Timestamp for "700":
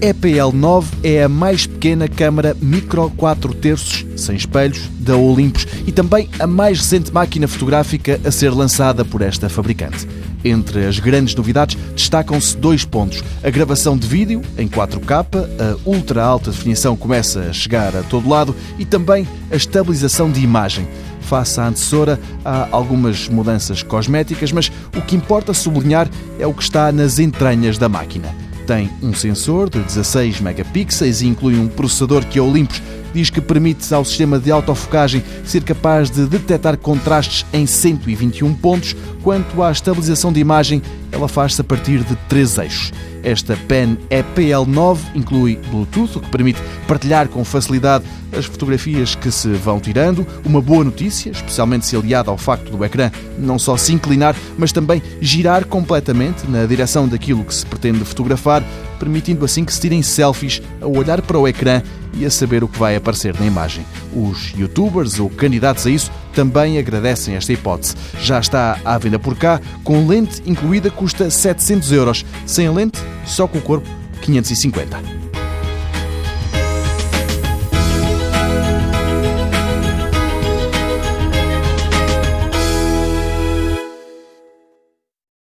71.30-71.92